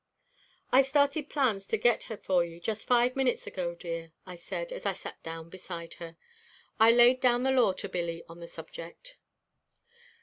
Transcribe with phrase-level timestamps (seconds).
[0.71, 4.71] "I started plans to get her for you, just five minutes ago, dear," I said,
[4.71, 6.17] as I sat down beside her.
[6.79, 9.17] "I laid down the law to Billy on the subject."